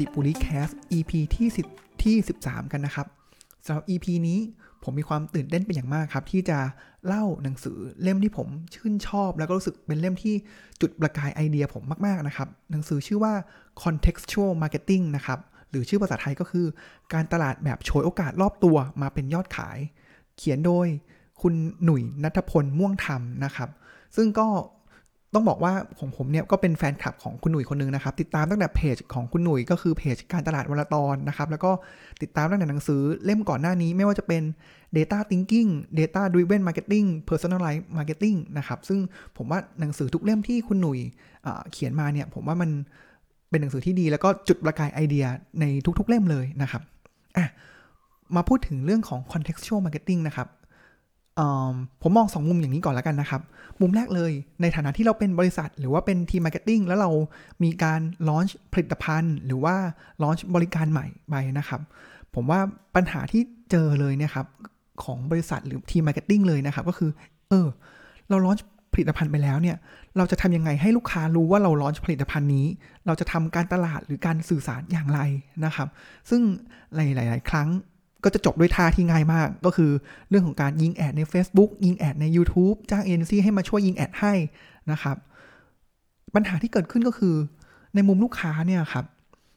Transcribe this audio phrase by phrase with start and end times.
[0.00, 3.06] จิปุริแคส EP ที่10ที่ 13 กันนะครับ
[3.66, 4.38] สำหรับ EP นี้
[4.82, 6.58] ผมมีความตื่นเต้นเป็นอย่างมากครับ ที่จะ
[7.06, 10.34] เล่าหนังสือเล่มที่ผมชื่นชอบ แล้วก็รู้สึกเป็นเล่มที่
[10.80, 13.34] จุดประกายไอเดียผมมาก ๆ นะครับ หนังสือชื่อว่า
[13.82, 15.38] contextual marketing นะครับ
[15.70, 16.66] หรือชื่อภาษาไทยก็คือ
[17.12, 19.78] การตลาดแบบโชยโอกาสรอบตัวมาเป็นยอดขาย
[20.36, 20.86] เขียนโดย
[21.40, 21.54] คุณ
[21.84, 23.70] หนุ่ยนัทพลม่วงธรรมนะครับ
[24.16, 24.48] ซึ่งก็
[25.34, 31.70] ต้องบอกว่าของผมเนี่ยก็เป็นแฟนคลับของคุณหนุ่ยคนนึงนะครับ ติดตามตั้งแต่เพจของคุณหนุ่ยก็คือเพจการตลาดวลตอนนะครับ แล้วก็
[32.22, 34.42] ติดตามตั้งแต่หนังสือเล่มก่อนหน้านี้ไม่ว่าจะเป็น
[34.96, 38.98] Data Thinking Data Driven Marketing Personalized Marketing นะครับ ซึ่ง
[39.36, 40.98] ผมว่าหนังสือทุกเล่มที่คุณหนุ่ย
[41.72, 42.70] เขียนมาเนี่ย ผมว่ามัน
[43.50, 45.26] เป็นหนังสือที่ดี แล้วก็จุดประกายไอเดีย
[45.60, 45.64] ใน
[45.98, 46.82] ทุกๆเล่มเลยนะครับ
[47.36, 47.46] อะ
[48.36, 50.48] มาพูดถึงเรื่องของ contextual marketing นะครับ
[52.02, 53.42] ผมมองสองมุมอย่างนี้ก่อนแล้วกันนะครับ
[53.80, 57.10] มุมแรกเลยในฐานะที่เราเป็นบริษัท หรือว่าเป็นทีม marketing แล้วเรา
[57.64, 59.74] มีการ launch ผลิตภัณฑ์ หรือว่า
[60.22, 61.80] launch บริการใหม่ไปนะครับ
[62.34, 62.60] ผมว่า
[62.94, 64.46] ปัญหาที่เจอเลยนะครับ
[65.04, 67.10] ของบริษัทหรือทีม marketing เลยนะครับ ก็คือ
[67.50, 67.66] เออ
[68.28, 69.76] เรา launch ผลิตภัณฑ์ไปแล้วเนี่ย
[70.16, 72.66] เราจะทำยังไงให้ลูกค้ารู้ว่าเรา launch ผลิตภัณฑ์นี้
[73.06, 75.20] เราจะทำการตลาดหรือการสื่อสารอย่างไร
[75.64, 75.88] นะครับ
[76.30, 76.42] ซึ่ง
[76.94, 77.68] หลาย ๆ ครั้ง
[78.24, 79.90] ก็จะจบด้วยท่าที่ง่ายมาก ก็คือ
[80.28, 84.32] เรื่องของการยิงแอดใน Facebook ยิงแอดใน YouTube จ้างเอ็นซีให้มาช่วยยิงแอดให้
[84.92, 85.16] นะครับ
[86.34, 87.34] ปัญหาที่เกิดขึ้นก็คือ
[87.94, 89.04] ในมุมลูกค้าเนี่ยครับ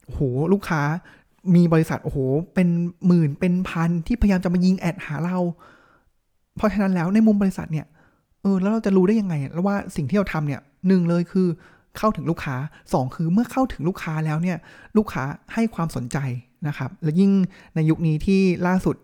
[0.05, 0.21] โอ้โห
[0.53, 0.81] ลูกค้า
[1.55, 2.17] มีบริษัทโอ้โห
[2.53, 2.67] เป็น
[3.07, 5.37] หมื่นเป็นพันที่พยายามจะมายิงแอดหาเรา
[6.55, 7.85] เพราะฉะนั้นแล้วในมุมบริษัทเนี่ย
[8.41, 11.47] เออแล้วเราจะรู้ได้ยังไงแล้วว่าสิ่งที่เราทำเนี่ยหนึ่งเลยคือ
[11.97, 12.55] เข้าถึงลูกค้า
[12.85, 14.57] 2 คือเมื่อเข้าถึงลูกค้าแล้วเนี่ย
[14.97, 16.17] ลูกค้าให้ความสนใจ
[16.67, 17.31] นะครับ และยิ่ง
[17.75, 18.95] ในยุคนี้ที่ล่าสุด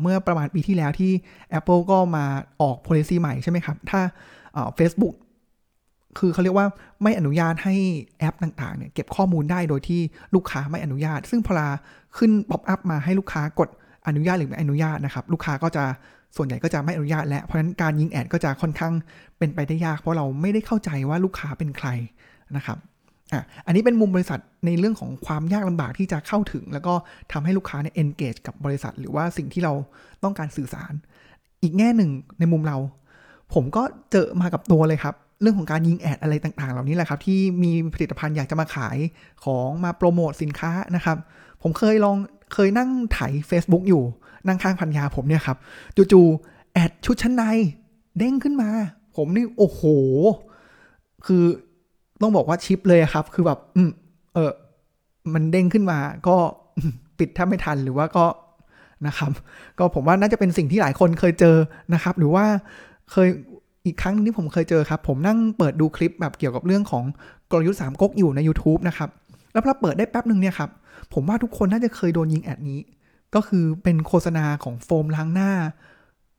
[0.00, 1.12] เมื่อประมาณปีที่แล้วที่
[1.58, 2.24] Apple ก็มา
[2.60, 4.00] ออก policy ใหม่ใช่ไหมครับ ถ้า
[4.76, 5.14] เฟซบุ๊ก
[6.18, 6.66] คือเขาเรียกว่า
[7.02, 7.74] ไม่อนุญาตให้
[8.18, 10.00] แอปต่างๆเนี่ยเก็บข้อมูลได้โดยที่
[10.34, 11.68] ลูกค้าไม่อนุญาต ซึ่งพอลา
[12.18, 13.68] ขึ้น pop-up มาให้ลูกค้ากด
[14.08, 15.84] อนุญาตหรือไม่อนุญาตนะครับ ลูกค้าก็จะ
[16.36, 18.94] ส่วนใหญ่ก็จะไม่อนุญาตแล้วเพราะฉะนั้นการยิง ad ก็จะค่อนข้าง
[19.38, 21.88] เป็นไปได้ยาก เพราะเราไม่ได้เข้าใจว่าลูกค้าเป็นใคร
[22.56, 22.78] นะครับ
[23.32, 26.94] อะอันนี้เป็นมุมบริษัทในเรื่องของความยากลำบากที่จะเข้าถึง แล้วก็
[27.32, 29.72] ทำให้ลูกค้าเนี่ย engage กับบริษัท หรือว่าสิ่งที่เรา
[30.24, 30.92] ต้องการสื่อสาร
[31.62, 32.76] อีกแง่หนึ่งในมุมเรา
[33.54, 33.82] ผมก็
[34.12, 38.96] เจอมากับตัวเลยครับ เรื่องของการยิงแอดอะไรต่างๆ เหล่านี้แหละครับ ที่มีผลิตภัณฑ์อยากจะมาขาย
[39.44, 41.18] ของมาโปรโมทสินค้านะครับ
[41.62, 42.16] ผมเคยลอง
[42.54, 43.18] เคยนั่งไถ
[43.50, 44.02] Facebook อยู่
[44.46, 45.56] นั่งข้างพันยาผมเนี่ยครับ
[46.12, 47.42] จู่ๆแอดชุดชั้นใน
[48.18, 48.70] เด้งขึ้นมา
[49.16, 49.82] ผมนี่โอ้โห
[51.26, 51.44] คือ
[52.24, 53.90] ต้องบอกว่าชิปเลยครับ คือแบบอืม
[54.34, 54.50] เออ
[55.34, 56.36] มันเด้งขึ้นมา ก็
[57.18, 58.26] ปิดแทบไม่ทันหรือว่าก็
[59.06, 59.30] นะครับ
[59.78, 61.56] ก็ผมว่าน่าจะเป็นสิ่งที่หลายคนเคยเจอ
[61.94, 62.44] นะครับ หรือว่า
[63.10, 63.28] เคย
[63.86, 67.04] อีกครั้งนึงที่ผมเคยเจอครับ ผมนั่งเปิดดูคลิปแบบเกี่ยวกับเรื่องของ
[67.50, 69.08] กลยุทธ์สามก๊กอยู่ใน YouTube นะครับ
[69.52, 70.70] แล้วพอเปิดได้แป๊บหนึ่งเนี่ยครับ
[71.14, 72.80] ผมว่าทุกคนน่าจะเคยโดนยิงแอดนี้
[73.34, 75.50] ก็คือเป็นโฆษณาของโฟมล้างหน้า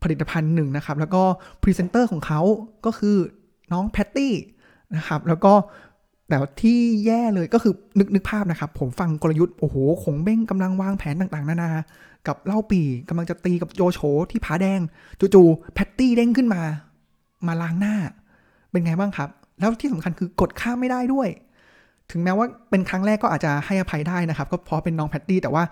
[0.03, 1.23] ผลิตภัณฑ์หนึ่งนะครับ แล้วก็
[1.61, 2.41] พรีเซนเตอร์ของเขา
[2.85, 3.17] ก็คือ
[3.71, 4.33] น้องแพตตี้
[4.95, 5.53] นะครับ แล้วก็
[6.29, 11.71] แต่ที่แย่เลยก็คือนึกนึกภาพนะครับ ผมฟังกลยุทธ์ โอ้โหคงเบ้งกำลังวางแผนต่างๆ นานา
[12.27, 13.99] กับเล่าปีกำลังจะตีกับโจโฉ
[14.31, 14.79] ที่ผาแดง
[15.19, 16.61] จู่ๆแพตตี้เด้งขึ้นมา
[17.47, 17.95] มาล้างหน้า
[18.71, 19.29] เป็นไงบ้างครับ
[19.59, 21.27] แล้วที่สำคัญคือกดข้ามไม่ได้ด้วย
[22.11, 25.63] ถึงแม้ว่าเป็นครั้งแรกก็อาจจะให้อภัยได้นะครับ ก็เพราะเป็นน้องแพตตี้แต่ว่า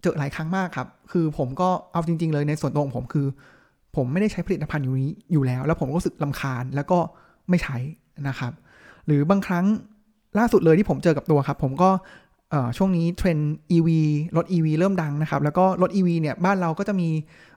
[0.00, 3.26] เจอหลายครั้งมากครับ คือผมก็เอาจริง ๆ เลยในส่วนตัวของผมคือ
[3.96, 6.98] ผมไม่ได้ใช้ผลิตภัณฑ์อยู่นี้อยู่แล้ว แล้วผมก็รู้สึกลาคาญแล้วก็
[7.50, 7.76] ไม่ใช้
[8.28, 8.52] นะครับ
[9.06, 9.66] หรือบางครั้ง
[10.38, 11.90] ล่าสุดเลยที่ผมเจอกับตัวครับ ผมก็
[12.76, 13.88] ช่วงนี้เทรนด์ EV
[14.36, 17.08] รถ EV เริ่มดังนะครับ แล้วก็รถ EV เนี่ยบ้านเราก็จะมี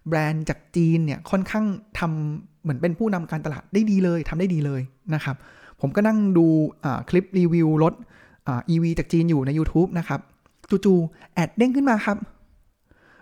[0.08, 1.66] แบรนด์จากจีนเนี่ยค่อนข้าง
[2.00, 4.82] ทำเหมือนเป็นผู้นำการตลาดได้ดีเลยทำได้ดีเลย
[5.14, 5.36] นะครับ
[5.82, 6.46] ผมก็นั่งดู
[7.10, 7.94] คลิปรีวิวรถ
[8.74, 10.20] EV จากจีนอยู่ใน YouTube นะครับ
[10.86, 12.18] จู่ๆ ad เด้งขึ้นมาครับ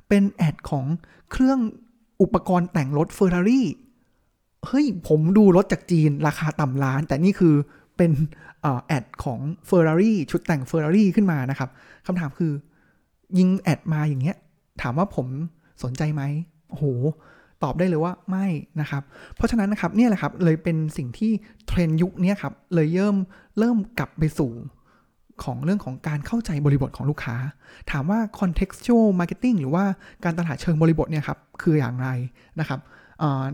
[0.10, 0.86] เป็น ad ของ
[1.32, 1.60] เครื่อง
[2.22, 3.66] อุปกรณ์แต่งรถเฟอร์รารี่
[4.68, 7.56] เฮ้ย ผมดูรถจากจีนราคาต่ำล้าน แต่นี่คือ
[7.98, 8.12] เป็น
[8.88, 9.40] แอดของ
[9.70, 11.70] Ferrari ชุดแต่ง Ferrari ขึ้นมานะครับ
[12.08, 12.52] คำถามคือ
[13.38, 14.38] ยิง ad มาอย่างเงี้ย
[14.82, 15.28] ถามว่าผม
[15.84, 16.22] สนใจไหม
[16.70, 16.86] โอ้โห
[17.64, 18.48] ตอบได้เลยว่าไม่
[18.82, 19.04] นะครับ
[19.36, 21.32] เพราะฉะนั้นนะครับเนี่ยแหละครับ เลยเป็นสิ่งที่
[21.68, 23.16] เทรนยุคนี้ครับ เลยเริ่ม
[23.60, 24.52] เริ่มกลับไปสู่
[25.44, 27.36] ของเรื่องของการเข้าใจบริบทของลูกค้า
[27.92, 29.84] ถามว่า contextual marketing หรือว่า
[30.24, 32.10] การตลาดเชิงบริบทเนี่ยครับ คืออย่างไร
[32.60, 32.80] นะครับ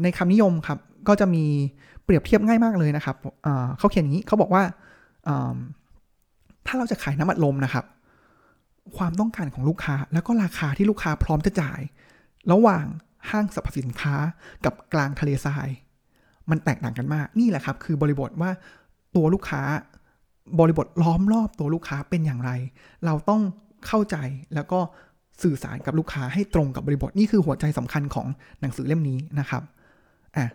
[0.04, 1.46] ในคำนิยมครับ ก็จะมี
[2.04, 3.16] เปรียบเทียบง่ายมากเลยนะครับ
[3.78, 4.64] เขาเขียนอย่างนี้เขาบอกว่า
[6.66, 7.86] ถ้าเราจะขายน้ำอัดลมนะครับ
[8.98, 11.82] ความต้องการของลูกค้า แล้วก็ราคาที่ลูกค้าพร้อมจะจ่าย
[12.52, 12.86] ระหว่าง
[13.30, 14.16] ห้างสรรพสินค้า
[14.66, 15.68] กับกลางทะเลทราย
[16.50, 18.52] มันแตกต่างกันมากนี่แหละครับ คือบริบทว่า
[19.16, 19.62] ตัวลูกค้า
[20.60, 22.52] บริบทล้อมรอบตัวลูกค้าเป็นอย่างไร
[23.06, 23.42] เราต้อง
[23.88, 24.18] เข้าใจ
[24.56, 24.80] แล้วก็
[25.44, 28.28] สื่อสารกับลูกค้าให้ตรงกับบริบทนี่คือหัวใจสำคัญของ
[28.62, 29.64] หนังสือเล่มนี้นะครับ
[30.38, 30.46] อะ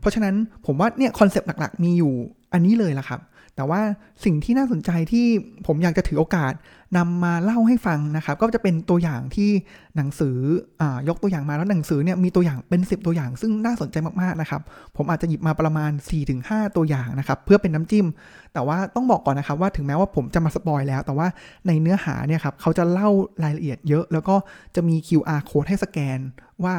[0.00, 0.34] เพราะฉะนั้น
[0.66, 2.12] ผมว่าเนี่ยคอนเซปต์หลักๆ มีอยู่
[2.52, 3.22] อันนี้เลยละครับ
[3.58, 3.80] แต่ว่า
[4.24, 5.26] สิ่งที่น่าสนใจที่
[5.66, 6.52] ผมอยากจะถือโอกาส
[6.96, 9.50] นำมาเล่าให้ฟังนะครับ ก็จะเป็นตัวอย่างที่
[9.96, 10.36] หนังสือ
[10.80, 14.62] อยกตัวอย่างมาแล้วหนังสือเนี่ยมีตัวอย่างเป็น 10 ตัวอย่าง ซึ่งน่าสนใจมากๆนะครับ
[14.96, 15.92] ผมอาจจะหยิบมาประมาณ
[16.34, 18.06] 4-5 ตัวอย่างนะครับเพื่อเป็นน้ำจิ้ม
[18.52, 21.26] แต่ว่าต้องบอกก่อนนะครับว่าถึงแม้ว่าผมจะมาสปอยแล้ว แต่ว่า
[21.66, 23.08] ในเนื้อหาเนี่ยครับเขาจะเล่า
[23.44, 24.36] รายละเอียดเยอะ แล้วก็
[24.74, 26.18] จะมี QR code ให้สแกน
[26.64, 26.74] ว่า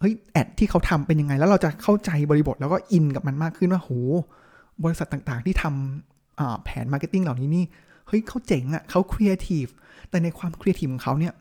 [0.00, 3.90] เฮ้ยแอดที่เขาทำเป็นยังไง แล้วเราจะเข้าใจบริบทแล้วก็อินกับมันมากขึ้นว่าโห
[4.84, 7.64] บริษัทต่างๆ ที่ทำแผน marketing เหล่านี้นี่
[8.08, 9.66] เฮ้ยเขาเจ๋งอะเขาครีเอทีฟ
[10.10, 11.32] แต่ในความครีเอทีฟของเขาเนี่ย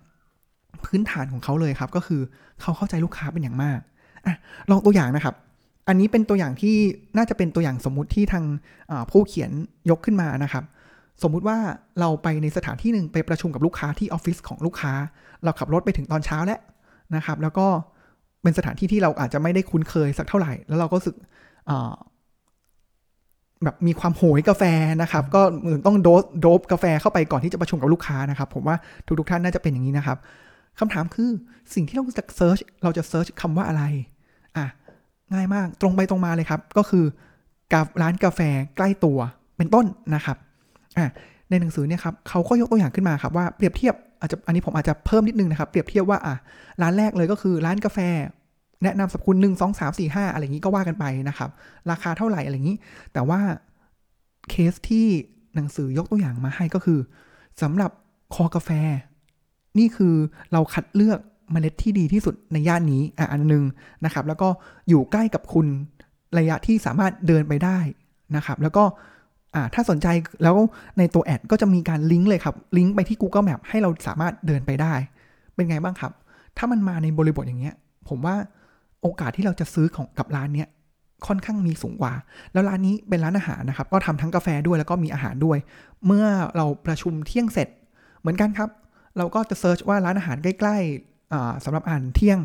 [0.85, 2.21] พื้นฐานของเขาเลยครับ ก็คือ
[2.61, 3.79] เขาเข้าใจลูกค้าเป็นอย่างมาก
[4.25, 4.35] อะ
[4.71, 5.35] ลองตัวอย่างนะครับ
[5.87, 6.75] อันนี้เป็นตัวอย่างที่
[7.17, 8.43] น่าจะเป็นตัวอย่างสมมุติที่ทาง
[9.11, 9.51] ผู้เขียน
[9.89, 10.63] ยกขึ้นมานะครับ
[11.23, 11.57] สมมุติว่า
[11.99, 14.93] เราไปในสถานที่หนึ่งไปประชุมกับลูกค้าที่ออฟฟิศของลูกค้า
[15.43, 16.59] เราขับรถไปถึงตอนเช้าแล้ว
[17.15, 17.67] นะครับ แล้วก็
[18.45, 21.15] เป็นสถานที่ที่เราอาจจะไม่ได้คุ้นเคยสักเท่าไหร่ แล้วเราก็รู้สึก
[23.63, 24.63] แบบมีความโหยกาแฟ
[25.01, 28.75] นะครับ ก็เหมือนต้องโด๊ปกาแฟเข้าไปก่อนที่จะประชุมกับลูกค้านะครับ ผมว่า
[29.05, 30.17] ทุกทุกท่านน่าจะเป็นอย่างนี้นะครับ
[30.79, 31.29] คำถามคือ
[31.73, 33.83] สิ่งที่เราจะ search เราจะ search คำว่าอะไร
[34.57, 34.65] อะ
[35.33, 37.05] ง่ายมากตรงไปตรงมาเลยครับ ก็คือ
[37.73, 38.39] การ้านกาแฟ
[38.75, 39.17] ใกล้ตัว
[39.57, 40.37] เป็นต้นนะครับ
[40.97, 41.09] อะ
[41.49, 43.95] ในหนังสือเนี่ยครับเขาก็ยกตัวอย่างขึ้นมาครับว่าเปรียบเทียบ
[44.25, 46.35] อาจจะอันนี้ผมอาจจะเพิ่มนิดนึงนะครับ เปรียบเทียบว่าอะ
[46.81, 47.99] ร้านแรกเลยก็คือร้านกาแฟ
[48.83, 51.49] แนะนำสรรพคุณหนึ่งสองสามสี่ห้าอะไรอย่างนี้ก็ว่ากันไปนะครับ
[51.91, 52.77] ราคาเท่าไหร่อะไรอย่างนี้
[53.13, 53.39] แต่ว่า
[54.49, 55.07] เคสที่
[55.55, 56.99] หนังสือยกตัวอย่างมาให้ก็คือ
[57.61, 57.91] สำหรับ
[58.35, 58.69] คอกาแฟ
[59.79, 60.15] นี่คือ
[60.51, 61.19] เราคัดเลือก
[61.51, 63.63] เมล็ดที่ดีที่สุดในย่านนี้อะอันนึง
[64.05, 64.49] นะครับ แล้วก็
[64.89, 65.67] อยู่ใกล้กับคุณ
[66.37, 67.79] ระยะที่สามารถเดินไปได้
[68.35, 68.83] นะครับ แล้วก็
[69.73, 70.07] ถ้าสนใจ
[70.43, 70.55] แล้ว
[70.97, 74.93] ในตัวแอดก็จะมีการลิงก์เลยครับ ลิงก์ไปที่ Google Map ให้เราสามารถเดินไปได้
[75.55, 76.11] เป็นไงบ้างครับ
[76.57, 77.75] ถ้ามันมาในบริบทอย่างเงี้ย
[78.09, 78.35] ผมว่า
[79.01, 80.67] โอกาสที่เราจะซื้อของกับร้านเนี้ย
[81.27, 82.13] ค่อนข้างมีสูงกว่า
[82.53, 85.57] แล้วร้านนี้เป็นร้านอาหารนะครับ ก็ทำทั้งกาแฟด้วยแล้วก็มีอาหารด้วย
[86.05, 86.25] เมื่อ
[86.55, 87.67] เราประชุมเที่ยงเสร็จ
[88.19, 88.69] เหมือนกันครับ
[89.17, 92.39] เราก็จะเซิร์ชว่าร้านอาหารใกล้ๆสำหรับอ่านเที่ยง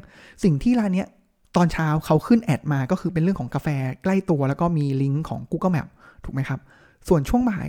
[0.44, 1.08] สิ่งที่ร้านเนี้ย
[1.56, 3.68] ตอนเช้าเขาขึ้นแอดมาก็คือเป็นเรื่องของกาแฟ
[4.02, 5.88] ใกล้ตัว แล้วก็มีลิงก์ของ Google Map
[6.24, 6.60] ถูกไหมครับ
[7.08, 7.68] ส่วนช่วงบ่าย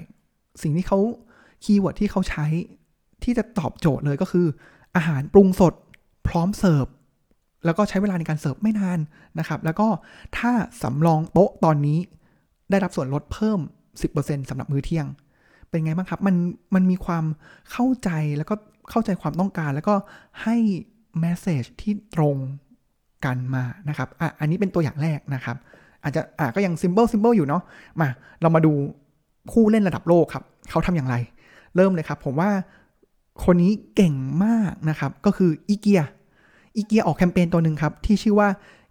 [0.61, 0.99] สิ่งที่เขา
[1.63, 2.45] keyword ที่เขาใช้
[3.23, 4.45] ที่จะตอบโจทย์เลยก็คือ
[4.95, 5.73] อาหารปรุงสด
[6.27, 6.85] พร้อมเสิร์ฟ
[7.65, 8.99] แล้วก็ใช้เวลาในการเสิร์ฟไม่นาน
[9.39, 9.87] นะครับ แล้วก็
[10.37, 10.51] ถ้า
[10.81, 11.99] สำรองโต๊ะตอนนี้
[12.69, 13.59] ได้รับส่วนลดเพิ่ม
[14.03, 15.07] 10%สำหรับมื้อเที่ยง
[15.69, 16.35] เป็นไงบ้างครับ มัน
[16.75, 17.25] มันมีความ
[17.71, 18.55] เข้าใจแล้วก็
[18.89, 19.95] เข้าใจความต้องการ แล้วก็
[20.43, 20.55] ให้
[21.19, 22.37] message ที่ตรง
[23.25, 25.57] กันมานะครับอะอันนี้เป็นตัวอย่างแรกนะครับ
[26.03, 27.61] อาจจะอะก็ยัง simple simple อยู่เนาะ
[28.01, 28.09] มา
[28.41, 28.73] เรามาดู
[29.51, 31.15] ผู้เล่นระดับโลกครับ เขาทำอย่างไร
[31.75, 32.49] เริ่มเลยครับ ผมว่า
[33.45, 34.15] คนนี้เก่ง
[34.45, 38.47] มากนะครับ ก็คือ IKEA IKEA ออกแคมเปญตัวหนึ่งครับ ที่ชื่อว่า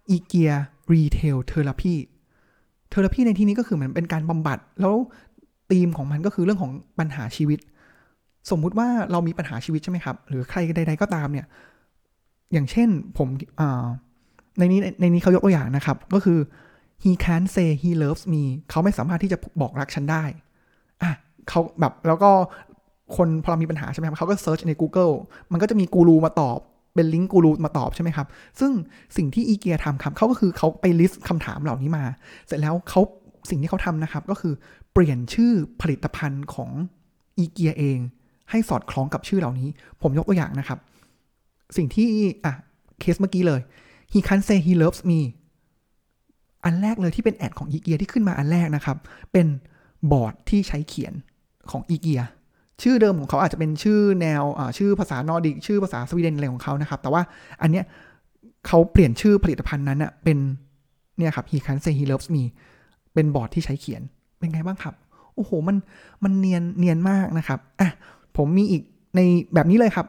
[0.09, 4.95] IKEA Retail Therapy therapy ในที่นี้ก็คือเหมือนเป็นการบำบัด แล้ว
[5.71, 7.59] ธีมของมันก็คือเรื่องของปัญหาชีวิต
[8.49, 11.45] สมมุติว่าเรามีปัญหาชีวิตใช่ไหมครับ หรือใครใด ๆก็ตามเนี่ย
[12.53, 13.27] อย่างเช่นผม
[14.59, 16.39] ในนี้ในนี้เขายกตัวอย่างนะครับ ก็คือ
[17.03, 20.23] he can't say he loves me เขาไม่สามารถที่จะบอกรักฉันได้
[21.01, 21.11] อะ
[21.49, 22.31] เขาแบบแล้วก็
[23.15, 25.13] คนพอเรามีปัญหาใช่ไหมครับเขาก็ search ใน Google
[25.51, 26.59] มันก็จะมีกูรูมาตอบ
[26.95, 28.27] เป็นลิงก์กูรูมาตอบใช่ไหมครับ
[28.59, 28.71] ซึ่ง
[29.17, 32.03] สิ่งที่อีเกียทำครับเขาก็คือเขาไปลิสต์คำถามเหล่านี้มา
[32.47, 33.01] เสร็จแล้วเขา
[33.49, 34.53] สิ่งที่เขาทำนะครับ ก็คือ
[34.93, 36.71] เปลี่ยนชื่อผลิตภัณฑ์ของ
[37.37, 37.99] อีเกียเอง
[38.49, 39.69] ให้สอดคล้องกับชื่อเหล่านี้
[40.01, 40.79] ผมยกตัวอย่างนะครับ
[41.77, 42.07] สิ่งที่
[42.45, 42.53] อะ
[42.99, 43.61] เคสเมื่อกี้เลย
[44.13, 45.19] he can't say he loves me
[46.65, 48.97] อันแรกเลยที่เป็นแอดของอีเกียที่ขึ้นมาอันแรกนะครับ
[49.31, 49.47] เป็น
[50.11, 51.13] บอร์ดที่ใช้เขียน
[51.71, 52.21] ของอีเกีย
[52.81, 54.43] ชื่อเดิมของเขาอาจจะเป็นชื่อแนว
[54.77, 57.21] ชื่อภาษานอร์ดิกชื่อภาษาสวีเดนอะไรของเขานะครับ แต่ว่า
[57.61, 57.85] อันเนี้ย
[58.67, 60.37] เขาเปลี่ยนชื่อผลิตภัณฑ์นั้นอะเป็น
[61.17, 62.43] เนี่ยครับ he can say he loves me
[63.13, 64.01] เป็นบอร์ดที่ใช้เขียน
[64.37, 64.95] เป็นไงบ้างครับ
[65.35, 65.77] โอ้โห มัน
[66.23, 67.89] มันเนียนเนียนมากนะครับอะ
[68.37, 68.81] ผมมีอีก
[69.15, 69.19] ใน
[69.53, 70.07] แบบนี้เลยครับ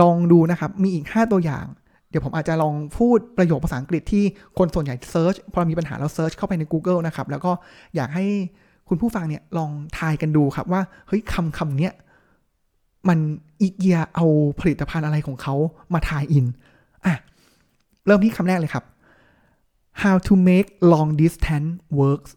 [0.00, 1.64] ลองดูนะครับ มีอีก 5 ตัวอย่าง
[2.12, 4.24] เดี๋ยวผมอาจจะลองพูดประโยคภาษาอังกฤษที่
[4.58, 7.52] คนส่วนใหญ่ search พอมีปัญหาเรา search เข้าไปใน Google นะครับ แล้วก็
[7.96, 8.26] อยากให้
[8.88, 11.92] คุณผู้ฟังเนี่ยลองทายกันดูครับว่าเฮ้ยคำคำเนี้ย
[13.08, 13.18] มัน
[13.60, 14.26] อีเกียเอา
[14.60, 15.54] ผลิตภัณฑ์อะไรของเขา
[15.94, 16.46] มา tie-in
[17.04, 17.14] อะ
[18.06, 18.84] เริ่มที่คำแรกเลยครับ
[20.02, 22.30] how to make long distance works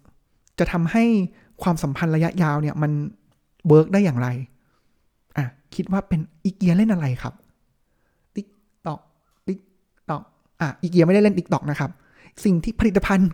[0.59, 1.03] จะทำให้
[1.61, 2.91] ความสัมพันธ์ระยะยาวเนี่ยมัน
[3.67, 4.27] work ได้อย่างไร
[5.37, 7.33] อะ คิดว่าเป็นอีเกียเล่นอะไรครับ
[8.35, 8.47] ติ๊ก
[8.87, 8.99] ตอก
[9.47, 9.59] ติ๊ก
[10.09, 10.11] ต
[10.61, 11.89] อะอีเกียไม่ได้เล่น TikTok นะครับ
[12.43, 13.29] สิ่งที่ผลิตภัณฑ์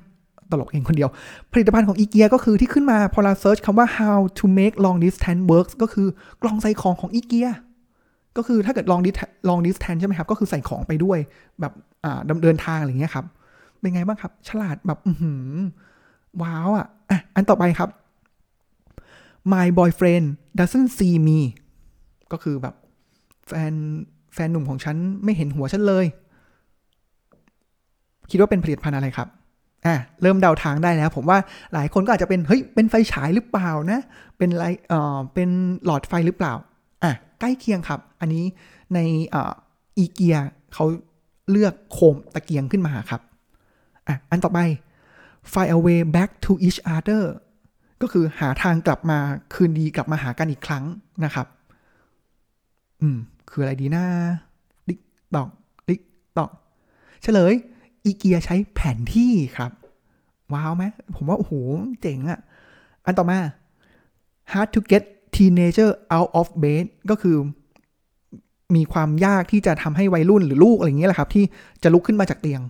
[0.52, 1.10] ตลกเองคนเดียว
[1.54, 6.08] ผลิตภัณฑ์ของอีเกียก็คือที่ขึ้นมาพอเรา search คำว่า how to make long distance works ก็คือ
[6.42, 7.50] กล่องใส่ของของอีเกีย
[8.38, 9.12] ก็คือถ้าเกิดลองดิ
[9.50, 11.18] ลองดิสแทนใช่ไหมครับ ก็คือใส่ของไปด้วย
[11.60, 11.74] แบบ
[12.04, 13.26] อ่าเดินทางอะไรเงี้ยครับ
[13.80, 15.12] เป็นไงบ้างครับ ฉลาดแบบ อื
[16.42, 17.90] ว้าวอะอะ อันต่อไปครับ
[19.54, 20.26] my boyfriend
[20.60, 21.40] doesn't see me
[22.32, 22.76] ก็คือแบบ
[23.48, 23.74] แฟน
[24.34, 26.06] แฟนหนุ่มของฉันไม่เห็นหัวฉันเลย
[28.32, 29.28] คิดว่าเป็นผลิตภัณฑ์อะไรครับ
[29.86, 31.38] อะเริ่มเดาทางได้แล้ว ผมว่า
[31.74, 34.00] หลายคนก็อาจจะเป็นเฮ้ยเป็นไฟฉายหรือเปล่านะ
[34.38, 35.50] เป็นไรเอ่อเป็น
[35.86, 36.54] หลอดไฟหรือเปล่า
[37.04, 38.46] อะใกล้เคียงครับ อันนี้
[38.94, 39.00] ใน
[39.98, 40.38] อีเกีย
[40.74, 40.86] เขา
[41.52, 43.22] เลือกโคมตะเกียงขึ้นมาครับ
[44.08, 44.60] อะอันต่อไป
[45.52, 47.24] find a way back to each other
[48.02, 49.20] ก็คือหาทางกลับมา
[49.54, 50.84] คืนดีกลับมาหากันอีกครั้ง
[51.26, 51.48] นะครับ
[53.02, 53.18] อืม
[53.50, 54.04] คืออะไรดีนะ
[54.88, 55.00] ดิก
[55.36, 55.48] ตอก
[55.90, 56.02] ดิก
[56.38, 56.50] ตอก
[57.24, 57.54] เฉลย
[58.06, 59.72] อีเกียใช้แผนที่ครับ
[60.54, 60.84] ว้าวไหม
[61.16, 61.54] ผมว่า โอ้โห
[62.02, 62.40] เจ๋งอะ่ะ
[63.06, 63.40] อันต่อมา
[64.52, 65.04] hard to get
[65.36, 67.38] teenager out of bed ก็คือ
[68.76, 71.44] มีความยากที่จะทำให้วัยรุ่นหรือลูกอะไรอย่างเงี้ยแหละครับ ที่
[71.84, 72.62] จะลุกขึ้นมาจากเตียง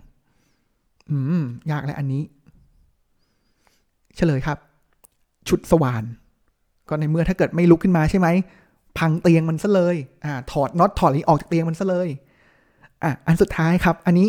[1.09, 2.23] อืม ยากและอันนี้
[4.15, 4.57] เฉลยครับ
[5.49, 6.03] ชุดสว่าน
[6.89, 8.27] ก็ในเมื่อถ้าเกิดไม่ลุกขึ้นมาใช่ไหม
[8.97, 9.95] พังเตียงมันซะเลย
[10.25, 12.07] อ่า ถอดน็อตถอดอะไรออกจากเตียงมันซะเลย
[13.03, 14.27] อะ อันสุดท้ายครับ อันนี้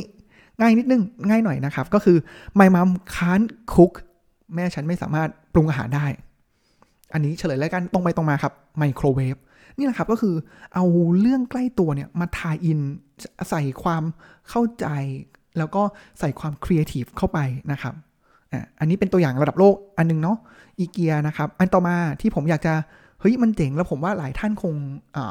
[0.61, 2.17] ง่ายนิดนึงง่ายหน่อยนะครับ ก็คือ
[2.59, 3.93] my mom can't cook
[4.55, 6.07] แม่ฉันไม่สามารถปรุงอาหารได้
[7.13, 9.37] อันนี้เฉลยแล้วกันตรงไปตรงมาครับไมโครเวฟ
[9.79, 10.35] นี่แหละครับก็คือ
[10.75, 10.85] เอา
[11.21, 12.81] เรื่องใกล้ตัวเนี่ยมา tie-in
[13.51, 14.03] ใส่ความ
[14.51, 14.87] เข้าใจ
[15.59, 15.83] แล้วก็
[16.21, 17.39] ใส่ความครีเอทีฟเข้าไป
[17.73, 17.95] นะครับ
[18.81, 20.39] อันนี้เป็นตัวอย่างระดับโลกอันนึงเนาะ
[20.79, 22.75] อีเกียนะครับ อันต่อมาที่ผมอยากจะ
[23.21, 24.75] เฮ้ยมันเจ๋งแล้วผมว่าหลายท่านคง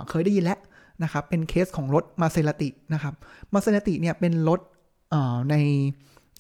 [0.10, 0.60] เคยได้ยินแล้ว
[1.04, 3.14] นะครับเป็นเคสของรถมาเซราตินะครับ
[3.54, 4.60] มาเซราติเนี่ยเป็นรถ
[5.50, 5.56] ใน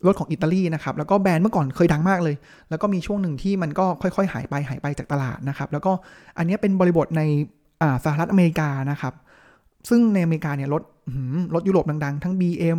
[0.06, 2.36] รถของอิตาลีนะครับ แล้วก็แบรนด์เมื่อก่อนเคยดังมากเลย
[2.70, 5.92] แล้วก็มีช่วงหนึ่งที่มันก็ค่อยๆ หายไปหายไปจากตลาดนะครับ แล้วก็
[6.38, 7.22] อันนี้เป็นบริบทใน
[8.06, 9.13] สหรัฐอเมริกานะครับ
[9.90, 10.84] ซึ่งในอเมริกาเนี่ยรถ
[11.56, 12.78] รถยุโรปดังๆ ทั้ง BM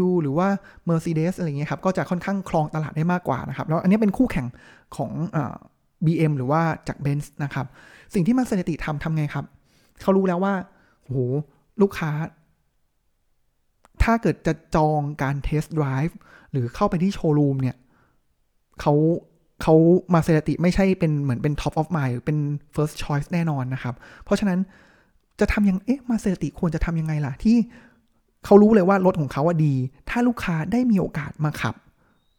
[0.00, 0.48] W หรือว่า
[0.88, 4.46] Mercedes อะไรเงี้ยครับ ก็จะค่อนข้างครองตลาดได้มากกว่านะครับ แล้วอันนี้เป็นคู่แข่ง
[4.96, 5.38] ของอ
[6.06, 7.66] BM หรือว่าจาก Benz นะครับ
[8.14, 9.44] สิ่งที่มาเซเนติทำทำไงครับ
[10.02, 10.54] เขารู้แล้วว่า
[11.04, 11.16] โห
[11.82, 12.10] ลูกค้า
[14.04, 16.16] ถ้าเกิดจะจองการเทสต์ไดรฟ์
[16.52, 17.76] หรือเข้าไปที่โชว์รูมเนี่ย
[18.80, 18.94] เขา
[19.62, 19.74] เขา
[20.14, 22.38] มาเซราติไม่ใช่เป็นเหมือนเป็น top of mind หรือเป็น
[22.74, 23.94] first choice แน่นอนนะครับ
[24.24, 24.58] เพราะฉะนั้น
[25.40, 27.56] จะทำยัง เอ๊ะ มาเซราติควรจะทำยังไงล่ะ ที่
[28.44, 29.74] เขารู้เลยว่ารถของเขาว่าดี
[30.10, 31.74] ถ้าลูกค้าได้มีโอกาสมาขับ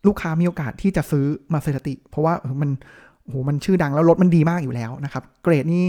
[0.07, 2.69] ลูกค้ามีโอกาสที่จะซื้อ Maserati เพราะว่ามัน
[3.27, 5.85] โหมันชื่อดังแล้วรถมันดีมากอยู่แล้วนะครับ เกรดนี่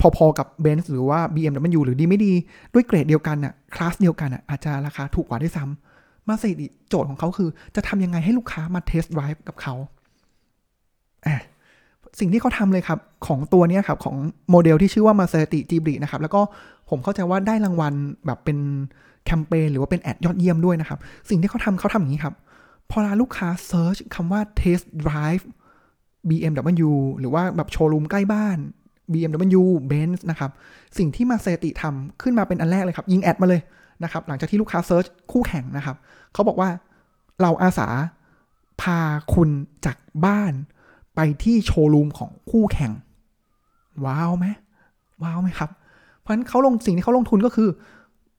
[0.00, 2.32] พอๆกับ b e n z หรือว่า BMW หรือดีไม่ดี
[2.74, 9.74] ด้วยเกรดเดียวกันอะคลาสเดียวกันอะอาจจะราคาถูกกว่าด้วยซ้ำ Maserati โจทย์ของเขาคือ จะทำยังไงให้ลูกค้ามา test drive กับเขา
[12.18, 14.16] สิ่งที่เขาทำเลยครับ ของตัวนี้ครับ ของ
[14.50, 16.40] โมเดลที่ชื่อว่า Maserati g i b r i นะครับ แล้วก็
[16.90, 17.94] ผมเข้าใจว่าได้รางวัล
[18.26, 18.58] แบบเป็น
[19.26, 20.98] แคมเปญหรือว่าเป็น ad ยอดเยี่ยมด้วยนะครับ
[21.30, 22.34] สิ่งที่เขาทำเขาทำอย่างนี้ครับ
[22.90, 25.44] พอลาลูกค้า search คำว่า test drive
[26.28, 28.58] BMW หรือว่าแบบโชว์รูมใกล้บ้าน
[29.12, 30.50] BMW Benz นะครับ
[30.98, 33.60] สิ่งที่ Maserati ทำขึ้นมาเป็นอันแรกเลยครับ ยิง ad มาเลย
[34.04, 35.96] นะครับหลังจากที่ลูกค้า search คู่แข่งนะครับ
[36.34, 36.70] เขาบอกว่า
[37.40, 37.88] เราอาสา
[38.80, 38.98] พา
[39.34, 39.50] คุณ
[39.86, 40.52] จากบ้าน
[41.16, 42.92] ไปที่โชว์รูมของคู่แข่ง
[44.04, 44.46] ว้าวไหม
[45.22, 45.70] ว้าวไหมครับ
[46.18, 47.68] เพราะฉะนั้นเขาลงสิ่งที่เขาลงทุนก็คือ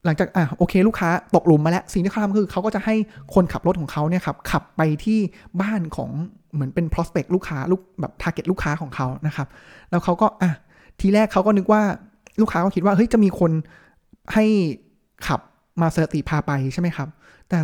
[0.06, 2.96] หลังจากอะโอเค ลูกค้าตกหลุมมาแล้วสิ่งที่เขาทำคือเขาก็จะให้
[3.34, 5.20] คนขับรถของเขาเนี่ยครับขับไปที่
[5.62, 6.12] บ้านของ
[6.54, 9.48] เหมือนเป็น prospect ลูกค้าลูกแบบ target ลูกค้าของเขานะครับ
[9.90, 10.52] แล้วเขาก็อะ
[11.00, 11.82] ทีแรกเขาก็นึกว่า
[12.42, 13.52] ลูกค้าก็คิดว่าเฮ้ยจะมีคน
[14.34, 14.46] ให้
[15.28, 15.40] ขับ
[15.82, 17.08] มาเซอร์ติพาไปใช่ไหมครับ
[17.50, 17.60] แต่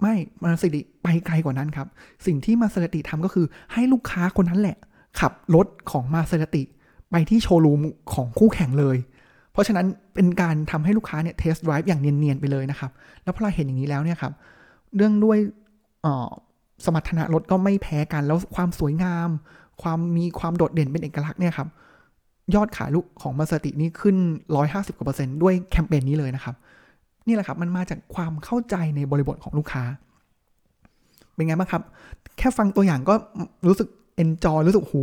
[0.00, 1.86] ไม่มาสติไปไกลกว่านั้นครับ
[2.26, 4.76] สิ่งที่มาสติทำก็คือให้ลูกค้าคนนั้นแหละ
[5.20, 6.62] ขับรถของมาสติ
[7.10, 7.80] ไปที่โชว์รูม
[8.14, 8.96] ของคู่แข่งเลย
[9.52, 12.90] เพราะฉะนั้นเป็นการทำให้ลูกค้าเนี่ยเทสต์ไดรฟ์อย่างเนียนๆไปเลยนะครับ
[13.22, 14.32] แล้วพอเราเห็นอย่างนี้แล้วเนี่ยครับ
[14.96, 15.38] เรื่องด้วย
[16.84, 19.28] สมรรถนะรถก็ไม่แพ้กัน แล้วความสวยงาม
[19.82, 21.68] ความมีความโดดเด่นเป็นเอกลักษณ์เนี่ยครับ
[22.54, 24.16] ยอดขายลูกของมาสตินี่ขึ้น
[24.56, 26.54] 150กว่าเปอร์เซ็นต์ด้วยแคมเปญนี้เลยนะครับ
[27.26, 29.84] นี่แหละครับมันมาจากความเข้าใจในบริบทของลูกค้า
[31.34, 31.82] เป็นไงบ้างครับ
[32.38, 33.14] แค่ฟังตัวอย่างก็
[33.68, 34.96] รู้สึก enjoy รู้สึกโห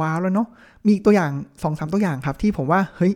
[0.00, 0.48] ว้าวแล้วเนาะ
[0.86, 1.30] มีตัวอย่าง
[1.62, 3.12] สองสามตัวอย่างครับ ที่ผมว่าเฮ้ย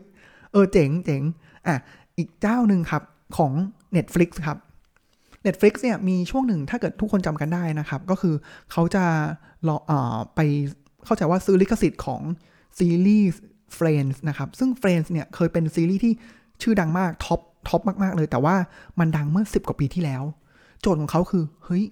[0.52, 1.22] เออเจ๋งเจ๋ง
[1.66, 1.76] อะ
[2.18, 3.02] อีกเจ้าหนึ่งครับ
[3.36, 3.52] ของ
[3.96, 4.58] Netflix ครับ
[5.46, 8.34] Netflix เนี่ยมีช่วงหนึ่งถ้าเกิดทุกคนจำกันได้นะครับ ก็คือ
[8.72, 9.04] เขาจะ
[9.68, 9.92] รออ
[10.34, 10.40] ไป
[11.04, 12.22] เข้าใจว่าซื้อลิขสิทธิ์ของ
[12.78, 13.40] ซีรีส์
[13.78, 16.12] Friends นะครับ ซึ่ง Friends เนี่ยเคยเป็นซีรีส์ที่
[16.62, 18.56] ชื่อดังมาก top top มาก ๆ เลย แต่ว่า
[18.98, 20.22] มันดังเมื่อ 10 กว่าปีที่แล้ว
[20.80, 21.84] โจทย์ของเขาคือ เฮ้ย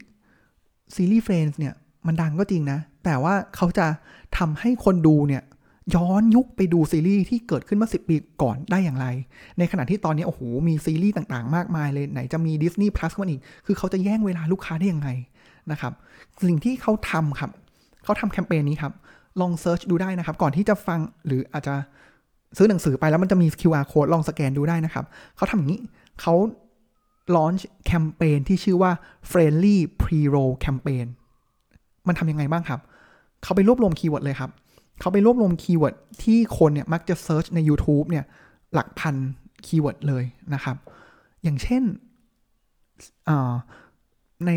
[0.95, 1.75] ซีรีส์ Friends เนี่ย
[2.07, 3.87] มันดังก็จริงนะ แต่ว่าเขาจะ
[4.39, 5.43] ทำให้คนดูเนี่ย
[5.95, 9.07] ย้อนยุคไปดูซีรีส์ที่เกิดขึ้นเมื่อ 10 ปีก่อนได้อย่างไร
[9.59, 15.09] ในขณะที่ตอนนี้โอ้โหมีซีรีส์ต่างๆ มากมายเลยไหนจะมี Disney Plus มาอีก คือเขาจะแย่งเวลาลูกค้าได้ยังไง
[15.71, 15.93] นะครับ
[16.47, 17.51] สิ่งที่เขาทำครับ
[18.05, 18.93] เขาทำแคมเปญนี้ครับ
[19.41, 21.75] ลอง search ดูได้นะครับ ก่อนที่จะฟังหรืออาจจะ
[22.57, 25.05] ซื้อหนังสือไปแล้วมันจะมี QR code ลองสแกนดูได้นะครับ
[25.37, 25.81] เขาทำอย่างนี้
[26.21, 26.35] เขา
[27.37, 28.93] launch แคมเปญที่ชื่อว่า
[29.31, 31.07] Friendly Pre-roll Campaign
[32.07, 32.81] มันทำยังไงบ้างครับ
[33.43, 34.51] เขาไปรวบรวม keyword เลยครับ
[35.01, 38.25] เขาไปรวบรวม keyword ที่คนเนี่ยมักจะ search ใน YouTube เนี่ย
[38.75, 39.15] หลักพัน
[39.67, 40.25] keyword เลย
[40.55, 40.77] นะครับ
[41.43, 41.83] อย่างเช่น
[44.47, 44.51] ใน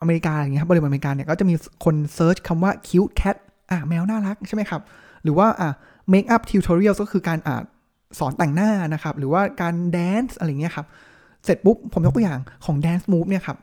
[0.00, 3.36] อเมริกาอย่างเงี้ยครับบริบทอเมริกาเนี่ยก็จะมีคน search คำว่า cute cat
[3.70, 4.82] อะแมวน่ารักใช่ไหมครับ
[5.22, 5.70] หรือว่าอะ
[6.12, 7.62] make up tutorial ก็คือการอ่า
[8.18, 10.86] สอนแต่งหน้านะครับ หรือว่าการ dance อะไรเงี้ยครับ
[11.44, 13.58] เสร็จปุ๊บ ผมยกตัวอย่างของ dance move เนี่ยครับ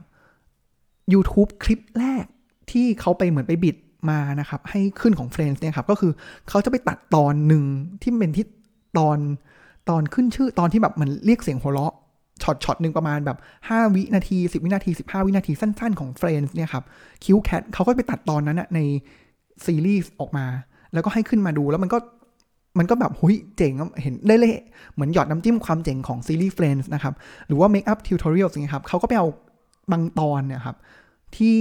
[1.14, 2.26] YouTube คลิปแรก
[2.72, 3.76] ที่เขาไปเหมือนไป bid
[4.10, 6.12] มานะครับ ให้ขึ้นของ Friends เนี่ยครับก็คือ
[6.50, 7.64] เขาจะไปตัดตอนหนึ่ง
[8.02, 8.46] ที่เป็นที่
[8.98, 9.18] ตอน
[9.90, 11.94] ตอนขึ้นชื่อตอนที่แบบมันเรียกเสียงหัวเราะ
[12.44, 16.84] ช็อตช็อตหนึ่งประมาณแบบ 5 วินาที 10 วินาที 15 วินาทีสั้นๆของ Friends เนี่ยครับ
[17.24, 18.80] คิวแคทเขาก็ไปตัดตอนนั้นใน
[19.66, 20.46] ซีรีส์ออกมา
[20.94, 21.98] แล้วก็ให้ขึ้นมาดูแล้วมันก็
[22.80, 24.52] มันก็แบบหุยเจ๋งเห็นได้เลย
[24.94, 27.14] เหมือนหยอดน้ำจิ้มความเจ๋งของซีรีส์ Friends นะครับ
[27.48, 29.28] หรือว่า Make up Tutorial สิครับเขาก็ไปเอา
[29.92, 30.78] บางตอนเนี่ยครับ
[31.38, 31.58] ที่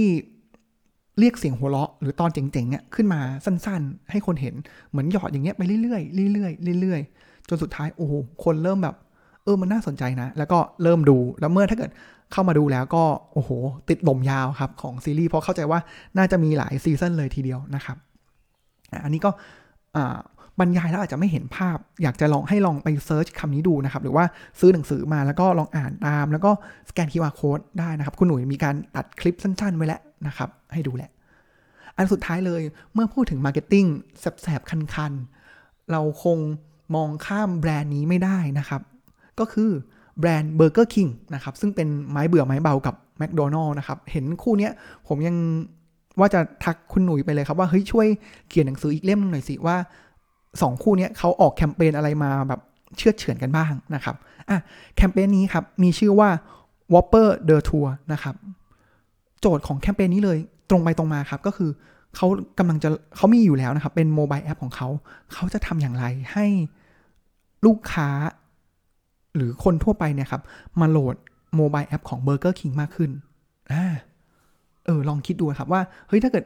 [1.19, 4.55] เรียกเสียงหัวเราะหรือตอนเจ๋งๆเนี่ยขึ้นมาสั้นๆ ให้คนเห็น
[4.89, 8.95] เหมือนหยอดอย่างเงี้ยไปเรื่อยๆเรื่อยๆเรื่อยๆ จนสุดท้ายโอ้โหคนเริ่มแบบ
[9.43, 11.91] เออมันน่าสนใจนะ แล้วก็เริ่มดูแล้วเมื่อถ้าเกิด
[12.31, 13.49] เข้ามาดูแล้วก็โอ้โห
[13.89, 15.79] ติดลมยาวครับของซีรีส์เพราะเข้าใจว่า
[16.17, 17.97] น่าจะมีหลายซีซันเลยทีเดียวนะครับ
[19.03, 19.29] อันนี้ก็
[20.59, 24.25] บรรยายแล้วอาจจะไม่เห็นภาพ อยากจะลองให้ลองไป search คำนี้ดูนะครับ หรือว่า
[24.59, 26.51] ซื้อหนังสือมาแล้วก็ลองอ่านตาม แล้วก็
[26.89, 31.09] สแกน QR code ได้นะครับ คุณหนุ่ยมีการตัดคลิปสั้นๆ ไว้แล้วนะครับ ให้ดูแหละ
[31.97, 32.61] อันสุดท้ายเลย
[32.93, 33.85] เมื่อพูดถึง marketing
[34.19, 36.37] แสบๆ คันๆ เราคง
[36.95, 38.81] มองข้ามแบรนด์นี้ไม่ได้นะครับ
[39.39, 39.69] ก็คือ
[40.19, 44.69] แบรนด์ Burger King นะครับ ซึ่งเป็นไม้เบื่อไม้เบากับ McDonald นะครับ เห็นคู่นี้
[45.07, 45.35] ผมยัง
[46.19, 48.07] ว่าจะทักคุณหนุ่ยไปเลยครับ ว่าเฮ้ยช่วย
[48.49, 49.77] เขียนหนังสืออีกเล่มหน่อยสิว่า
[50.61, 52.61] สองคู่นี้เขาออกแคมเปญอะไรมาแบบ
[52.97, 54.15] เชื่อเฉือนกันบ้างนะครับ
[54.49, 54.57] อะ
[54.95, 56.29] แคมเปญนี้ครับ มีชื่อว่า
[56.93, 58.35] Whopper The Tour นะครับ
[59.41, 61.69] โจทย์ของแคมเปญนี้เลย ตรงไปตรงมาครับก็คือ
[62.15, 62.27] เขา
[62.59, 64.87] กำลังจะเขามีอยู่แล้วนะครับ เป็นโมบายแอปของเขา
[65.33, 66.45] เขาจะทำอย่างไรให้
[67.65, 68.09] ลูกค้า
[69.35, 70.41] หรือคนทั่วไปเนี่ยครับ
[70.79, 71.15] มาโหลด
[71.55, 73.11] โมบายแอปของ Burger King มากขึ้น
[73.71, 73.85] อ่า
[74.85, 76.45] เออลองคิดดูครับว่า เฮ้ยถ้าเกิด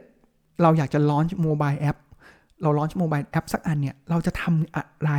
[0.62, 1.96] เราอยากจะ launch mobile app
[2.62, 5.12] เรา launch mobile app สักอันเนี่ย เราจะทำอะไร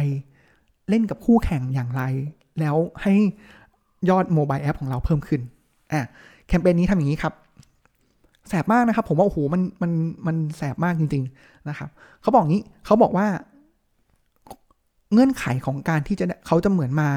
[0.90, 2.04] เล่นกับคู่แข่งอย่างไร
[2.60, 3.14] แล้วให้
[4.10, 5.42] ยอด mobile app ของเราเพิ่มขึ้น
[5.94, 6.02] อะ
[6.48, 7.34] แคมเปญนี้ทำอย่างนี้ครับ
[8.50, 9.92] แสบมากนะครับ ผมว่าโอ้โหมันมัน
[10.28, 11.90] มันแสบมากจริง ๆนะครับ
[12.22, 13.28] เขาบอกงี้เขาบอกว่า
[15.14, 17.10] เงื่อนไขของการที่จะเขาจะเหมือนมา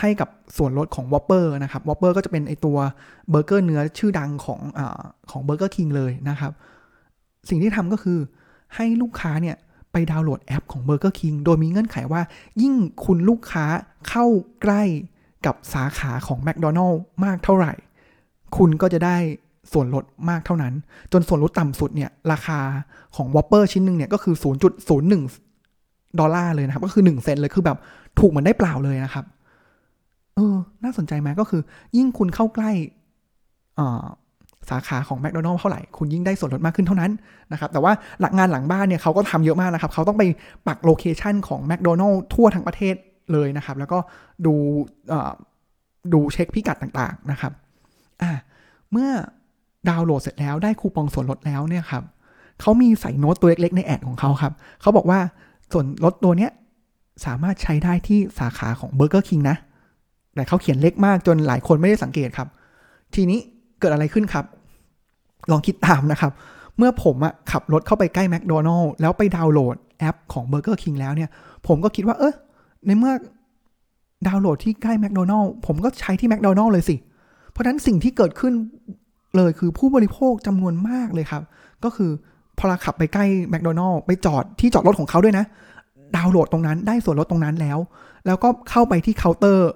[0.00, 2.76] ให้กับส่วนลดของวอปเปอร์นะครับวอปเปอร์ก็จะเป็นไอตัว
[3.30, 4.80] เบอร์เกอร์เนื้อชื่อดังของอ
[5.30, 6.52] ของเบอร์เกอร์คิงเลยนะครับ
[7.48, 8.18] สิ่งที่ทำก็คือ
[8.74, 9.56] ให้ลูกค้าเนี่ย
[9.92, 12.22] ไปดาวน์โหลดแอปของ Burger King โดยมีเงื่อนไขว่า
[12.62, 13.64] ยิ่งคุณลูกค้า
[14.08, 14.26] เข้า
[14.62, 14.82] ใกล้
[15.46, 17.72] กับสาขาของ McDonald มากเท่าไหร่
[18.56, 19.16] คุณก็จะได้
[19.72, 20.74] ส่วนลดมากเท่านั้น
[21.12, 22.58] จนส่วนลดต่ำสุดเนี่ยราคา
[23.16, 24.34] ของ Whopper ชิ้นหนึ่งเนี่ยก็คือ
[25.02, 27.78] 0.01 ดอลลาร์เลยนะครับ ก็คือ 1 เซนต์เลยคือแบบ
[28.18, 29.24] ถูกเหมือนได้เปล่าเลยนะครับ
[30.36, 31.62] เออ น่าสนใจไหมก็คือ
[31.96, 32.70] ยิ่งคุณเข้าใกล้
[34.70, 37.10] สาขาของแมคโดนัลล์เท่าไหร่ คุณยิ่งได้ส่วนลดมากขึ้นเท่านั้น
[37.52, 40.24] นะครับ แต่ว่าหลักงานหลังบ้านเนี่ยเขาก็ทำเยอะมากนะครับ เขาต้องไป
[40.66, 42.94] ปัก location ของแมคโดนัลล์ทั่วทั้งประเทศ
[43.32, 43.98] เลยนะครับ แล้วก็
[44.46, 44.54] ดู
[46.12, 47.52] ดูเช็คพิกัดต่างๆนะครับ
[48.22, 48.30] อ่า
[48.92, 49.10] เมื่อ
[49.88, 52.02] ดาวน์โหลดเสร็จแล้วได้คูปองส่วนลดแล้วเนี่ยครับ
[52.60, 55.18] เขามีใส่โน้ตตัวเล็กๆใน ad ของเขาครับเขาบอกว่า
[55.72, 56.50] ส่วนลดตัวเนี้ย
[57.26, 59.56] สามารถใช้ได้ที่สาขาของ Burger King นะ
[60.34, 62.48] แต่เขาเขียนเล็กมากจนหลายคนไม่ได้สังเกตครับ
[63.14, 63.38] ทีนี้
[63.80, 64.44] เกิดอะไรขึ้นครับ
[65.50, 66.32] ลองคิดตามนะครับ
[66.78, 71.30] เมื่อผมอะขับรถเข้าไปใกล้แมคโดนัลล์แล้วไปดาวน์โหลดแอปของ Burger King แล้วเนี่ย
[71.66, 72.34] ผมก็คิดว่า เออ
[72.86, 73.12] ในเมื่อ
[74.26, 76.96] ดาวน์โหลดที่ใกล้แมคโดนัลล์ผมก็ใช้ที่แมคโดนัลล์เลยสิ
[77.50, 78.52] เพราะนั้นสิ่งที่เกิดขึ้น
[79.36, 81.42] เลยคือผู้บริโภคจำนวนมากเลยครับ
[81.84, 82.10] ก็คือ
[82.58, 85.44] พอเราขับไปใกล้แมคโดนัลล์ไปจอดที่จอดรถของเขาด้วยนะ
[86.16, 87.78] ดาวน์โหลดตรงนั้นได้ส่วนลดตรงนั้นแล้ว
[88.26, 89.70] แล้วก็เข้าไปที่เคาน์เตอร์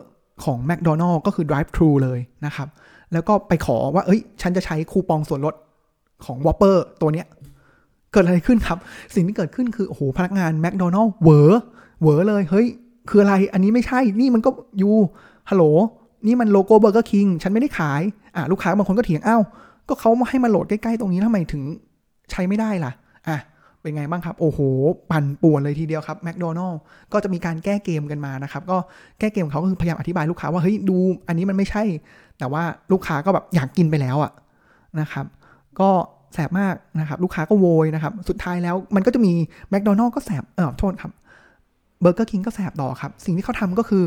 [0.45, 2.69] ของแมคโดนัลล์ก็คือ drive thru เลยนะครับ
[3.13, 5.55] แล้วก็ไปขอว่า เอ้ย ฉันจะใช้คูปองส่วนลด
[6.25, 7.27] ของวอปเปอร์ตัวเนี้ย
[8.13, 8.79] เกิดอะไรขึ้นครับ
[9.15, 11.39] สิ่งที่เกิดขึ้นคือ โอ้โห พนักงานแมคโดนัลล์เหวอ
[12.03, 12.67] เหวอเลย เฮ้ย
[13.09, 14.51] คืออะไร อันนี้ไม่ใช่ นี่มันก็
[14.83, 14.91] ยู
[15.51, 15.65] ฮัลโหล
[16.27, 18.03] นี่มันโลโก้เบอร์เกอร์คิงฉันไม่ได้ขาย
[18.37, 19.43] อะลูกค้าบางคนก็เถียงอ้าว
[19.89, 21.63] ก็เขามาให้มาโหลดใกล้ๆตรงนี้ทำไมถึง
[22.31, 22.93] ใช้ไม่ได้ล่ะ
[23.29, 23.39] อะ
[23.81, 24.59] เป็นไงบ้างครับ โอ้โห
[25.11, 26.81] ปั่นป่วนเลยทีเดียวครับแมคโดนัลล์
[27.13, 28.77] ก็จะมีการแก้เกมกันมานะครับ ก็
[29.19, 30.97] แก้เกมเขาก็คือพยายามอธิบายลูกค้าว่า เฮ้ย ดู
[31.29, 31.83] อันนี้มันไม่ใช่
[32.39, 34.33] แต่ว่าลูกค้าก็แบบอยากกินไปแล้วอะ
[35.01, 35.27] นะครับ
[35.81, 35.91] ก็
[36.35, 39.33] แสบมากนะครับ ลูกค้าก็โวยนะครับ สุดท้ายแล้วมันก็จะมี
[39.71, 41.13] แมคโดนัลล์ก็แสบ เออโทษครับ
[42.01, 44.05] เบอร์เกอร์คิงก็แสบต่อครับ สิ่งที่เขาทำก็คือ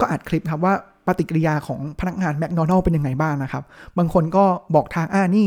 [0.00, 0.74] ก็อัดคลิปครับว่า
[1.06, 3.62] ปฏิกิริยาของพนักงานแมคโดนัลล์เป็นยังไงบ้างนะครับ
[3.98, 5.46] บางคนก็บอกทางอ่านี่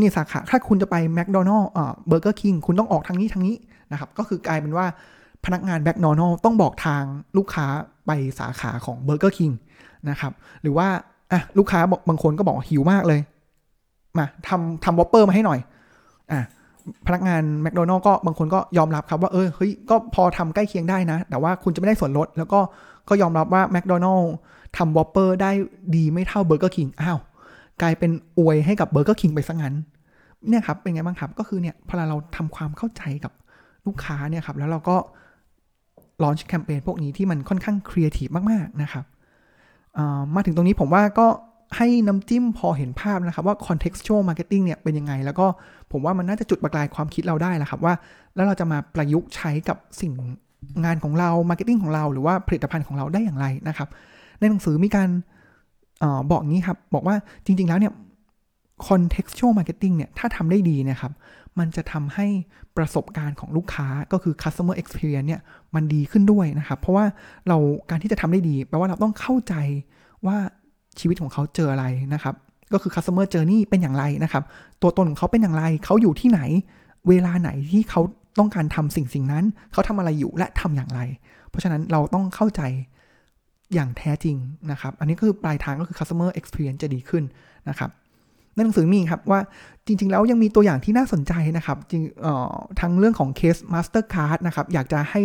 [0.00, 1.68] นี่สาขา ถ้าคุณจะไปแมคโดนัลล์
[2.06, 3.56] เบอร์เกอร์คิงคุณต้องออกทางนี้ทางนี้
[3.92, 4.86] นะครับ ก็คือกลายเป็นว่า
[5.44, 7.02] พนักงานแมคโดนัลล์ต้องบอกทาง
[7.36, 7.66] ลูกค้า
[8.06, 9.50] ไปสาขาของเบอร์เกอร์คิง
[10.10, 10.32] นะครับ
[10.62, 10.88] หรือว่า
[11.32, 13.20] อะลูกค้าบอกบางคนก็บอกหิวมากเลย
[14.18, 15.58] มาทำทำวอปเปอร์มาให้หน่อย
[16.32, 16.40] อะ
[17.06, 22.60] พนักงานแมคโดนัลล์ก็บางคนก็ยอมรับครับว่าเออเฮ้ยก็พอทำใกล้เคียงได้นะ แต่ว่าคุณจะไม่ได้ส่วนลด แล้วก็
[23.08, 24.32] ก็ยอมรับว่าแมคโดนัลล์
[24.76, 25.50] ทำวอปเปอร์ได้
[25.94, 27.18] ดีไม่เท่าเบอร์เกอร์คิงอ้าว
[27.82, 29.74] กลายเป็นอวยให้กับเบอร์เกอร์คิงไปซะงั้น
[30.48, 33.32] เนี่ยครับเป็นไงบ้างครับก็คือเนี่ยพอเราทำความเข้าใจกับ
[33.86, 34.96] ลูกค้าเนี่ยครับแล้วเราก็
[36.22, 39.04] launch แคมเปญพวกนี้ที่มันค่อนข้างครีเอทีฟมากๆนะครับ
[40.34, 41.26] มาถึงตรงนี้ผมว่าก็
[41.76, 45.46] ให้น้ำจิ้มพอเห็นภาพนะครับว่า contextual marketing เนี่ยเป็นยังไง แล้วก็
[45.92, 47.94] ผมว่ามันน่าจะจุดประกายความคิดเราได้แล้วครับว่า
[48.34, 50.12] แล้วเราจะมาประยุกต์ใช้กับสิ่ง
[50.84, 53.88] งานของเรา marketing ของเราหรือว่าผลิตภัณฑ์ของเราได้อย่างไรนะครับ
[54.42, 55.08] ในหนังสือมีการ
[56.02, 57.92] ออบอกงี้ครับ บอกว่าจริง ๆ แล้วเนี่ย
[58.86, 61.12] contextual marketing เนี่ย ถ้าทำได้ดีนะครับ
[61.58, 62.26] มันจะทำให้
[62.76, 65.40] ประสบการณ์ของลูกค้าก็คือ customer experience เนี่ย
[65.74, 67.04] มันดีขึ้นด้วยนะครับ เพราะว่า
[67.48, 67.58] เรา
[67.90, 69.54] การที่จะทำได้ดี แปลว่าเราต้องเข้าใจ
[70.26, 70.36] ว่า
[70.98, 72.34] ชีวิตของเขาเจออะไรนะครับ
[72.72, 74.42] ก็คือ customer journey เป็นอย่างไรนะครับ
[74.82, 76.40] ตัวตนของเขาเป็นอย่างไร เขาอยู่ที่ไหน
[77.08, 78.00] เวลาไหนที่เขา
[78.38, 81.00] ต้องการทำสิ่งสิ่งนั้น เขาทำอะไรอยู่และทำอย่างไร
[81.48, 82.62] เพราะฉะนั้นเราต้องเข้าใจ
[83.74, 84.36] อย่างแท้จริง
[84.70, 87.24] นะครับ อันนี้ก็คือปลายทางก็คือ customer experience จะดีขึ้น
[87.68, 87.90] นะครับ
[88.54, 89.40] ในหนังสือมีครับว่า
[89.86, 92.02] จริง ๆ แล้วยังมีตัวอย่างที่น่าสนใจนะครับจริง
[92.80, 95.20] ทั้งเรื่องของเคส Mastercard นะครับอยากจะให้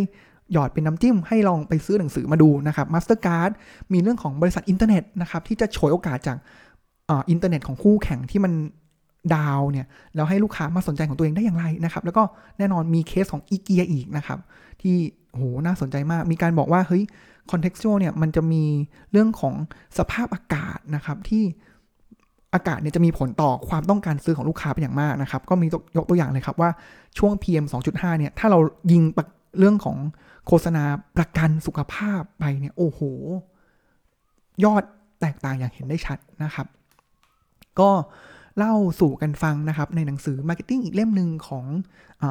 [0.53, 3.51] หยอดเป็นน้ำจิ้มให้ลองไปซื้อหนังสือมาดูนะครับ Mastercard
[3.93, 6.37] มีเรื่องของบริษัทอินเทอร์เน็ตนะครับที่จะฉวยโอกาสจาก
[7.11, 8.53] อินเทอร์เน็ตของคู่แข่งที่มัน
[9.35, 12.23] down เนี่ยแล้วให้ลูกค้ามาสนใจของตัวเองได้อย่างไรนะครับ แล้วก็
[12.57, 14.39] แน่นอนมีเคสของอีเกียอีกนะครับ
[14.81, 14.95] ที่
[15.33, 17.03] โหน่าสนใจมากมีการบอกว่าเฮ้ย
[17.51, 18.63] คอนเท็กซ์เนี่ยมันจะมี
[19.11, 19.53] เรื่องของ
[19.97, 21.43] สภาพอากาศนะครับที่
[22.53, 25.65] อากาศเนี่ยจะมีผลต่อความต้องการซื้อของลูกค้าเป็นอย่างมากนะครับ ก็มี
[25.97, 26.69] ยกตัวอย่างเลยครับว่า
[27.17, 28.59] ช่วง PM 2.5 เนี่ย ถ้าเรา
[28.91, 29.01] ยิง
[29.59, 29.97] เรื่องของ
[30.47, 30.83] โฆษณา
[31.17, 32.99] ประกันสุขภาพไปเนี่ย โอ้โห
[34.63, 34.83] ยอด
[35.21, 36.67] แตกต่างอย่างเห็นได้ชัดนะครับ
[37.79, 37.89] ก็
[38.57, 41.65] เล่าสู่กันฟังนะครับ ในหนังสือ Marketing อีกเล่มหนึ่งของ
[42.21, 42.25] อ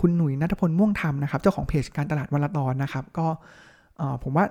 [0.00, 3.26] คุณหนุ่ยนัทพลม่วงธรรมนะครับ เจ้าของเพจการตลาดวันละตอนนะครับ ก็
[4.24, 4.46] ผมว่า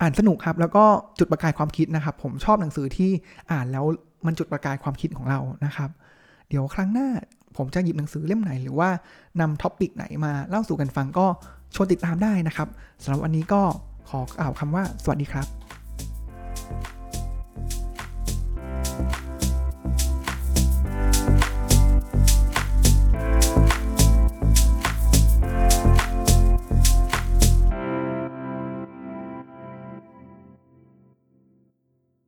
[0.00, 0.84] อ่านสนุกครับ แล้วก็
[1.18, 3.10] จุดประกายความคิดนะครับ ผมชอบหนังสือที่
[3.50, 3.84] อ่านแล้ว
[4.26, 5.90] มันจุดประกายความคิดของเรานะครับ
[6.48, 7.08] เดี๋ยวครั้งหน้า
[7.56, 8.88] ผมจะหยิบหนังสือเล่มไหน หรือว่า
[9.40, 11.26] นำท็อปิกไหนมาเล่าสู่กันฟังก็
[11.74, 12.68] ชวนติดตามได้นะครับ
[13.02, 13.62] สำหรับวันนี้ก็
[14.08, 15.46] ขอกล่าวคำว่า สวัสดีครับ